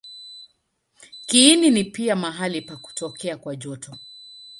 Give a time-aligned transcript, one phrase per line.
[1.25, 3.97] Kiini ni pia mahali pa kutokea kwa joto.